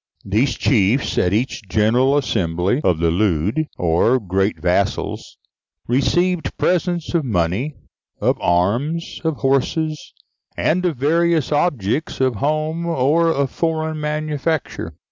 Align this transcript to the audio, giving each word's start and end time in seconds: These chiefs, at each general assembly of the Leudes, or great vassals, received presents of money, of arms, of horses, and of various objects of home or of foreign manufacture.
These 0.25 0.55
chiefs, 0.57 1.15
at 1.19 1.31
each 1.31 1.61
general 1.69 2.17
assembly 2.17 2.81
of 2.83 2.97
the 2.97 3.11
Leudes, 3.11 3.67
or 3.77 4.19
great 4.19 4.59
vassals, 4.59 5.37
received 5.87 6.57
presents 6.57 7.13
of 7.13 7.23
money, 7.23 7.75
of 8.19 8.35
arms, 8.41 9.21
of 9.23 9.35
horses, 9.35 10.15
and 10.57 10.83
of 10.87 10.97
various 10.97 11.51
objects 11.51 12.19
of 12.19 12.37
home 12.37 12.87
or 12.87 13.27
of 13.29 13.51
foreign 13.51 13.99
manufacture. 13.99 14.95